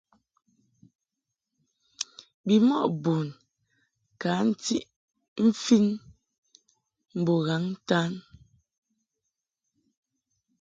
[2.45, 3.27] Bimɔʼ bun
[4.21, 4.83] ka ntiʼ
[5.45, 5.85] mfin
[7.19, 8.11] mbo ghaŋ-ntan.